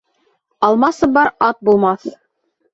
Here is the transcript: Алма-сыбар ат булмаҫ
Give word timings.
Алма-сыбар 0.69 1.31
ат 1.51 1.63
булмаҫ 1.71 2.11